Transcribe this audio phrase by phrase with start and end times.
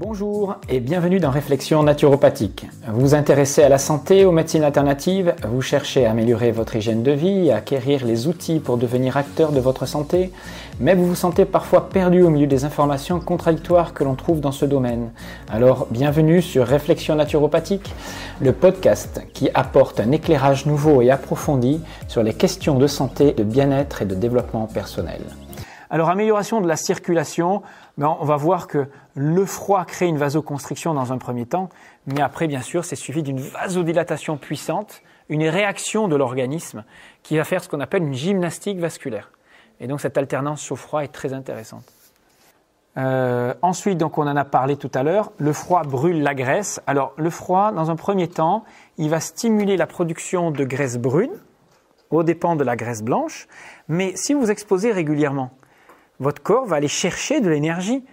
[0.00, 2.68] Bonjour et bienvenue dans Réflexion naturopathique.
[2.86, 7.02] Vous vous intéressez à la santé, aux médecines alternatives, vous cherchez à améliorer votre hygiène
[7.02, 10.30] de vie, à acquérir les outils pour devenir acteur de votre santé,
[10.78, 14.52] mais vous vous sentez parfois perdu au milieu des informations contradictoires que l'on trouve dans
[14.52, 15.10] ce domaine.
[15.50, 17.92] Alors bienvenue sur Réflexion naturopathique,
[18.40, 23.42] le podcast qui apporte un éclairage nouveau et approfondi sur les questions de santé, de
[23.42, 25.22] bien-être et de développement personnel.
[25.90, 27.62] Alors amélioration de la circulation,
[27.96, 28.86] ben, on va voir que
[29.18, 31.70] le froid crée une vasoconstriction dans un premier temps,
[32.06, 36.84] mais après bien sûr c'est suivi d'une vasodilatation puissante, une réaction de l'organisme
[37.24, 39.32] qui va faire ce qu'on appelle une gymnastique vasculaire.
[39.80, 41.84] Et donc cette alternance chaud-froid est très intéressante.
[42.96, 46.80] Euh, ensuite, donc on en a parlé tout à l'heure, le froid brûle la graisse.
[46.86, 48.64] Alors le froid, dans un premier temps,
[48.98, 51.32] il va stimuler la production de graisse brune
[52.10, 53.48] aux dépens de la graisse blanche,
[53.88, 55.50] mais si vous exposez régulièrement,
[56.20, 58.04] votre corps va aller chercher de l'énergie.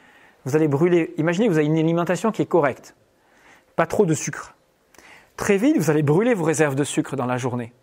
[0.45, 1.13] Vous allez brûler.
[1.17, 2.95] Imaginez vous avez une alimentation qui est correcte.
[3.75, 4.55] Pas trop de sucre.
[5.37, 7.73] Très vite, vous allez brûler vos réserves de sucre dans la journée.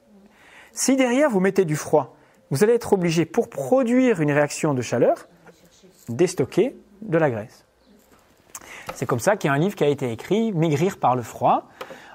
[0.73, 2.17] Si derrière vous mettez du froid,
[2.51, 5.27] vous allez être obligé, pour produire une réaction de chaleur,
[6.09, 7.65] déstocker de la graisse.
[8.95, 11.23] C'est comme ça qu'il y a un livre qui a été écrit, Maigrir par le
[11.23, 11.69] froid,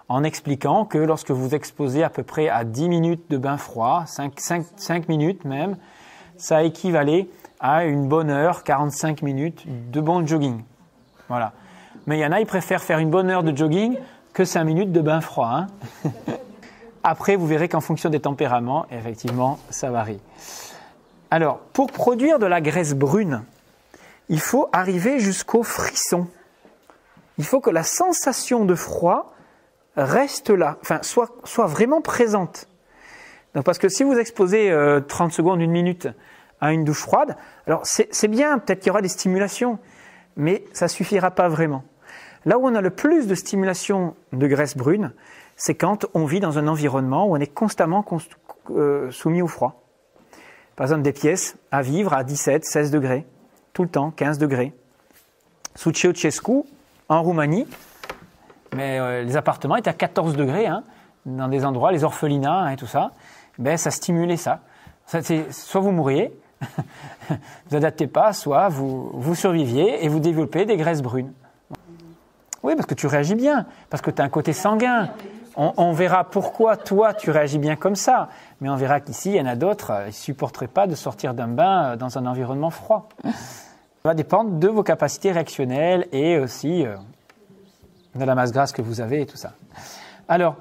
[0.09, 4.05] en expliquant que lorsque vous exposez à peu près à 10 minutes de bain froid,
[4.07, 4.33] 5,
[4.75, 5.77] 5 minutes même,
[6.37, 7.27] ça équivalait
[7.59, 10.63] à une bonne heure, 45 minutes de bon jogging.
[11.27, 11.53] Voilà.
[12.05, 13.97] Mais il y en a, ils préfèrent faire une bonne heure de jogging
[14.33, 15.47] que 5 minutes de bain froid.
[15.47, 15.67] Hein.
[17.03, 20.19] Après, vous verrez qu'en fonction des tempéraments, effectivement, ça varie.
[21.31, 23.43] Alors, pour produire de la graisse brune,
[24.29, 26.27] il faut arriver jusqu'au frisson.
[27.37, 29.33] Il faut que la sensation de froid
[29.95, 32.67] reste là, enfin, soit, soit vraiment présente.
[33.55, 34.69] Donc, parce que si vous exposez
[35.07, 36.07] 30 euh, secondes, une minute
[36.61, 37.35] à une douche froide.
[37.65, 39.79] Alors c'est bien, peut-être qu'il y aura des stimulations,
[40.35, 41.83] mais ça suffira pas vraiment.
[42.45, 45.13] Là où on a le plus de stimulation de graisse brune,
[45.55, 48.05] c'est quand on vit dans un environnement où on est constamment
[48.69, 49.83] euh, soumis au froid.
[50.75, 53.25] Par exemple, des pièces à vivre à 17, 16 degrés,
[53.73, 54.73] tout le temps, 15 degrés.
[55.75, 56.63] Sous Ceausescu,
[57.09, 57.67] en Roumanie,
[58.75, 60.83] mais euh, les appartements étaient à 14 degrés, hein,
[61.25, 63.11] dans des endroits, les orphelinats hein, et tout ça.
[63.57, 64.61] Ben, ça stimulait ça.
[65.05, 65.19] ça
[65.51, 66.31] soit vous mouriez,
[67.69, 71.33] vous adaptez pas, soit vous, vous surviviez et vous développez des graisses brunes.
[72.63, 75.09] Oui, parce que tu réagis bien, parce que tu as un côté sanguin.
[75.59, 78.29] On, verra pourquoi toi tu réagis bien comme ça,
[78.61, 81.33] mais on verra qu'ici, il y en a d'autres, ils ne supporteraient pas de sortir
[81.33, 83.09] d'un bain euh, dans un environnement froid.
[83.23, 83.31] Ça
[84.03, 86.95] va dépendre de vos capacités réactionnelles et aussi euh,
[88.13, 89.53] de la masse grasse que vous avez et tout ça.
[90.27, 90.57] Alors,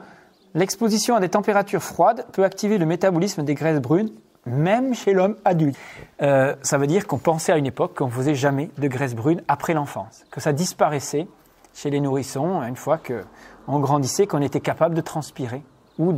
[0.55, 4.11] l'exposition à des températures froides peut activer le métabolisme des graisses brunes
[4.47, 5.77] même chez l'homme adulte.
[6.23, 9.15] Euh, ça veut dire qu'on pensait à une époque qu'on ne faisait jamais de graisse
[9.15, 11.27] brune après l'enfance, que ça disparaissait
[11.75, 15.63] chez les nourrissons une fois qu'on grandissait, qu'on était capable de transpirer
[15.99, 16.15] ou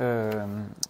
[0.00, 0.46] euh,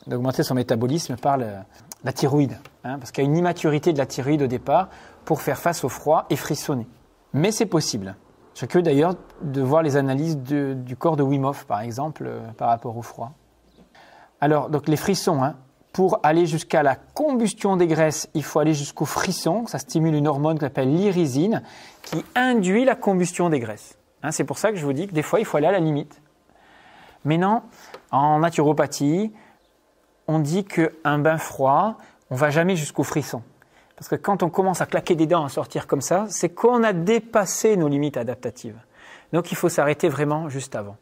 [0.06, 4.06] d'augmenter son métabolisme par la thyroïde, hein, parce qu'il y a une immaturité de la
[4.06, 4.89] thyroïde au départ
[5.25, 6.87] pour faire face au froid et frissonner.
[7.33, 8.17] Mais c'est possible.
[8.55, 12.69] Je suis d'ailleurs de voir les analyses du corps de Wim par exemple, euh, par
[12.69, 13.33] rapport au froid.
[14.41, 15.55] Alors, donc les frissons, hein,
[15.98, 19.66] pour aller jusqu'à la combustion des graisses, il faut aller jusqu'au frisson.
[19.66, 21.64] Ça stimule une hormone qu'on appelle l'irisine
[22.03, 23.98] qui induit la combustion des graisses.
[24.22, 25.72] Hein, c'est pour ça que je vous dis que des fois, il faut aller à
[25.72, 26.22] la limite.
[27.25, 27.62] Mais non,
[28.12, 29.32] en naturopathie,
[30.28, 31.97] on dit qu'un bain froid,
[32.31, 33.42] on va jamais jusqu'au frisson.
[33.97, 36.84] Parce que quand on commence à claquer des dents, à sortir comme ça, c'est qu'on
[36.84, 38.78] a dépassé nos limites adaptatives.
[39.32, 40.97] Donc il faut s'arrêter vraiment juste avant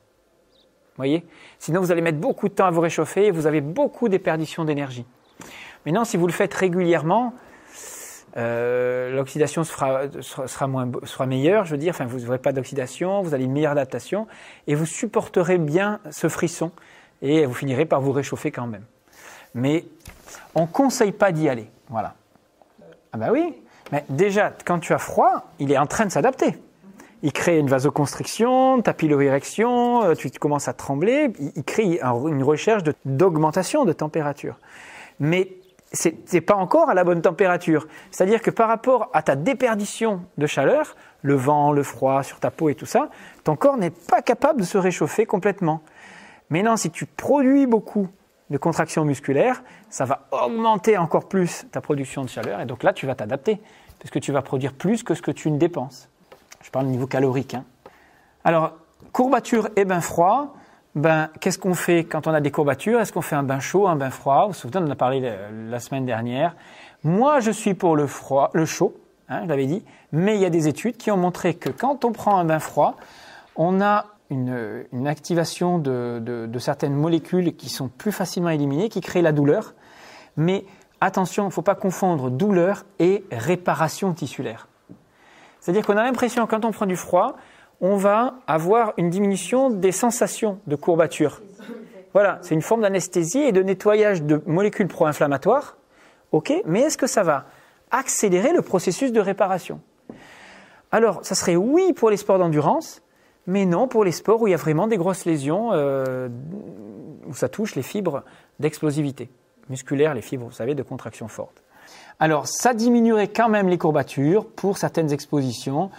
[0.97, 1.25] voyez
[1.59, 4.65] Sinon, vous allez mettre beaucoup de temps à vous réchauffer et vous avez beaucoup déperditions
[4.65, 5.05] d'énergie.
[5.85, 7.35] Maintenant, si vous le faites régulièrement,
[8.37, 13.45] euh, l'oxydation sera, sera meilleure, je veux dire, enfin, vous n'aurez pas d'oxydation, vous avez
[13.45, 14.27] une meilleure adaptation
[14.67, 16.73] et vous supporterez bien ce frisson
[17.23, 18.85] et vous finirez par vous réchauffer quand même.
[19.55, 19.87] Mais
[20.55, 21.71] on ne conseille pas d'y aller.
[21.89, 22.15] Voilà.
[23.13, 23.55] Ah ben oui,
[23.93, 26.59] mais déjà, quand tu as froid, il est en train de s'adapter
[27.23, 32.83] il crée une vasoconstriction, ta piloérection, euh, tu commences à trembler, il crée une recherche
[33.05, 34.59] d'augmentation de, température.
[35.19, 35.53] Mais
[35.93, 37.87] ce n'est pas encore à la bonne température.
[38.11, 42.51] C'est-à-dire que par rapport à ta déperdition de chaleur, le vent, le froid sur ta
[42.51, 43.09] peau et tout ça,
[43.45, 45.83] ton corps n'est pas capable de se réchauffer complètement.
[46.51, 48.09] Maintenant, si tu produis beaucoup
[48.51, 52.93] de contractions musculaires, ça va augmenter encore plus ta production de chaleur et donc là,
[52.93, 53.59] tu vas t'adapter
[53.99, 56.11] puisque tu vas produire plus que ce que tu ne dépenses.
[56.67, 57.55] Je parle au niveau calorique.
[57.55, 57.65] Hein.
[58.43, 58.73] Alors,
[59.13, 60.57] courbature et bain froid,
[60.97, 62.99] ben, qu'est-ce qu'on fait quand on a des courbatures?
[62.99, 64.47] Est-ce qu'on fait un bain chaud, un bain froid?
[64.47, 65.33] Vous vous souvenez, on en a parlé
[65.71, 66.57] la semaine dernière.
[67.05, 68.97] Moi, je suis pour le froid, le chaud,
[69.29, 72.05] hein, je l'avais dit, mais il y a des études qui ont montré que quand
[72.05, 72.97] on prend un bain froid,
[73.55, 79.31] on a une, activation de, certaines molécules qui sont plus facilement éliminées, qui créent la
[79.31, 79.75] douleur.
[80.37, 80.65] Mais
[81.01, 84.67] attention, il ne faut pas confondre douleur et réparation tissulaire.
[85.67, 87.35] C'est-à-dire qu'on a l'impression, quand on prend du froid,
[87.81, 91.43] on va avoir une diminution des sensations de courbature.
[92.13, 95.77] Voilà, c'est une forme d'anesthésie et de nettoyage de molécules pro-inflammatoires.
[96.31, 97.47] OK, mais est-ce que ça va
[97.91, 99.81] accélérer le processus de réparation?
[100.93, 103.03] Alors, ça serait oui pour les sports d'endurance,
[103.49, 106.29] mais non pour les sports où il y a vraiment des grosses lésions, euh,
[107.27, 108.23] où ça touche les fibres
[108.61, 109.31] d'explosivité
[109.69, 111.65] musculaire, les fibres, vous savez, de contraction forte.
[112.19, 115.91] Alors, ça diminuerait quand même les courbatures pour certaines expositions.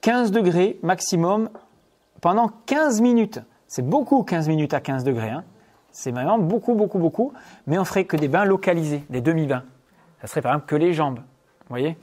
[0.00, 1.48] 15 degrés maximum
[2.20, 3.40] pendant 15 minutes.
[3.66, 5.30] C'est beaucoup 15 minutes à 15 degrés.
[5.30, 5.44] Hein.
[5.90, 7.32] C'est vraiment beaucoup, beaucoup, beaucoup.
[7.66, 9.64] Mais on ferait que des bains localisés, des demi-bains.
[10.20, 11.18] Ça serait par exemple que les jambes.
[11.18, 11.96] Vous voyez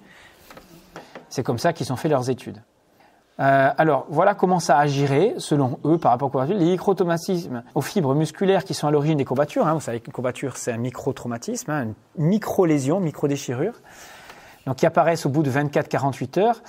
[1.29, 2.61] C'est comme ça qu'ils ont fait leurs études.
[3.39, 6.57] Euh, alors, voilà comment ça agirait, selon eux, par rapport aux courbatures.
[6.57, 9.65] Les microtraumatismes aux fibres musculaires qui sont à l'origine des courbatures.
[9.65, 11.87] Hein, vous savez qu'une courbature, c'est un microtraumatisme, hein,
[12.17, 13.73] une micro-lésion, micro-déchirure.
[14.67, 16.61] Donc, qui apparaissent au bout de 24-48 heures.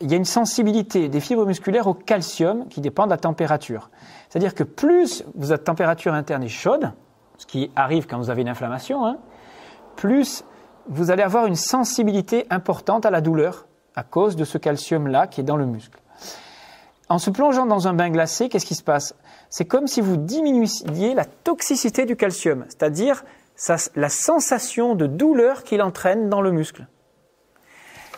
[0.00, 3.90] Il y a une sensibilité des fibres musculaires au calcium qui dépend de la température.
[4.28, 6.92] C'est-à-dire que plus votre température interne est chaude,
[7.38, 9.16] ce qui arrive quand vous avez une inflammation, hein,
[9.96, 10.44] plus
[10.88, 15.40] vous allez avoir une sensibilité importante à la douleur à cause de ce calcium-là qui
[15.40, 15.98] est dans le muscle.
[17.08, 19.14] En se plongeant dans un bain glacé, qu'est-ce qui se passe?
[19.50, 23.24] C'est comme si vous diminuiez la toxicité du calcium, c'est-à-dire
[23.94, 26.86] la sensation de douleur qu'il entraîne dans le muscle.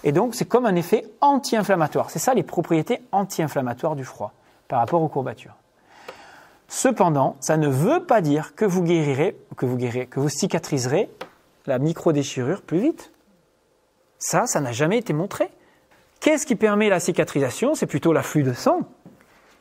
[0.04, 2.10] Et donc, c'est comme un effet anti-inflammatoire.
[2.10, 4.32] C'est ça les propriétés anti-inflammatoires du froid
[4.68, 5.56] par rapport aux courbatures.
[6.68, 11.10] Cependant, ça ne veut pas dire que vous guérirez, que vous que vous cicatriserez
[11.66, 13.12] la micro-déchirure plus vite.
[14.18, 15.50] Ça, ça n'a jamais été montré.
[16.26, 17.76] Qu'est-ce qui permet la cicatrisation?
[17.76, 18.80] C'est plutôt l'afflux de sang,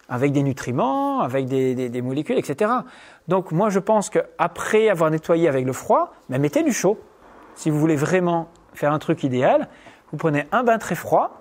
[0.10, 2.72] avec des nutriments, avec des, molécules, etc.
[3.28, 6.98] Donc moi je pense qu'après avoir nettoyé avec le froid, ben, mettez du chaud.
[7.54, 9.70] Si vous voulez vraiment faire un truc idéal,
[10.12, 11.40] vous prenez un bain très froid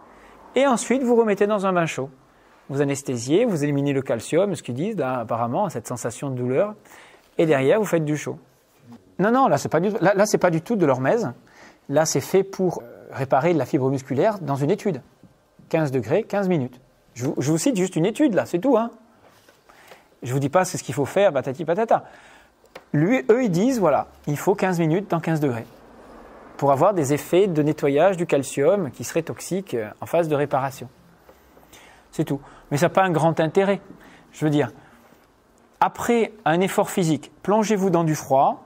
[0.56, 2.10] et ensuite vous remettez dans un bain chaud.
[2.68, 6.74] Vous anesthésiez, vous éliminez le calcium, ce qu'ils disent apparemment, cette sensation de douleur,
[7.38, 8.38] et derrière vous faites du chaud.
[9.18, 11.32] Non, non, là c'est pas du, là, là pas du tout de l'hormèse.
[11.88, 15.00] Là c'est fait pour réparer la fibre musculaire dans une étude.
[15.69, 16.81] 15 degrés, 15 minutes.
[17.14, 18.76] Je vous, cite juste une étude, là, c'est tout.
[18.76, 18.90] Hein.
[20.22, 22.05] Je ne vous dis pas c'est ce qu'il faut faire, patati patata.
[22.93, 25.66] Lui, eux, ils disent, voilà, il faut 15 minutes dans 15 degrés
[26.56, 30.34] pour avoir des effets de nettoyage du calcium qui seraient toxiques euh, en phase de
[30.34, 30.88] réparation.
[32.12, 32.40] C'est tout.
[32.70, 33.81] Mais ça n'a pas un grand intérêt.
[34.32, 34.70] Je veux dire,
[35.81, 38.64] après un effort physique, plongez-vous dans du froid,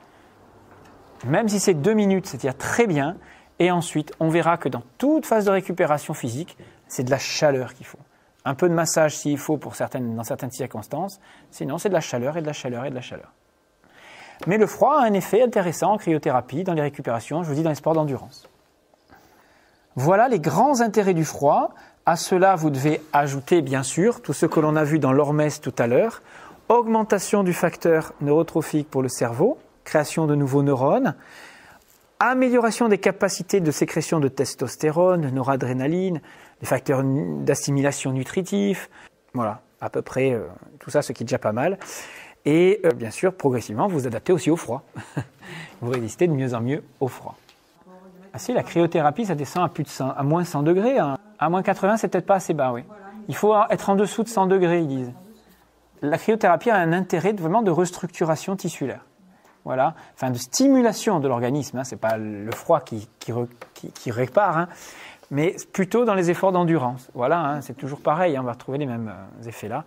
[1.26, 3.16] même si c'est deux minutes, c'est-à-dire très bien,
[3.58, 6.56] et ensuite, on verra que dans toute phase de récupération physique,
[6.88, 7.98] c'est de la chaleur qu'il faut.
[8.44, 11.20] Un peu de massage s'il faut dans certaines circonstances,
[11.50, 13.32] sinon c'est de la chaleur et de la chaleur et de la chaleur.
[14.46, 17.62] Mais le froid a un effet intéressant en cryothérapie, dans les récupérations, je vous dis
[17.62, 18.48] dans les sports d'endurance.
[19.96, 21.74] Voilà les grands intérêts du froid.
[22.06, 25.60] À cela, vous devez ajouter, bien sûr, tout ce que l'on a vu dans l'hormèse
[25.60, 26.22] tout à l'heure,
[26.68, 31.16] augmentation du facteur neurotrophique pour le cerveau, création de nouveaux neurones,
[32.20, 36.20] amélioration des capacités de sécrétion de testostérone, de noradrénaline,
[36.60, 38.90] des facteurs d'assimilation nutritif,
[39.34, 40.46] voilà, à peu près euh,
[40.78, 41.78] tout ça, ce qui est déjà pas mal.
[42.44, 44.82] Et euh, bien sûr, progressivement, vous vous adaptez aussi au froid.
[45.80, 47.36] vous résistez de mieux en mieux au froid.
[48.32, 50.98] Ah si, la cryothérapie, ça descend à plus de 100, à moins 100 degrés.
[50.98, 51.16] Hein.
[51.38, 52.84] À moins 80, c'est peut-être pas assez bas, oui.
[53.28, 55.12] Il faut être en dessous de 100 degrés, ils disent.
[56.00, 59.04] La cryothérapie a un intérêt vraiment de restructuration tissulaire
[59.68, 61.76] voilà, enfin de stimulation de l'organisme.
[61.76, 64.68] Hein, c'est pas le froid qui, qui, répare, hein,
[65.30, 67.10] mais plutôt dans les efforts d'endurance.
[67.14, 69.84] Voilà, hein, c'est toujours pareil, on va retrouver les mêmes euh, effets là.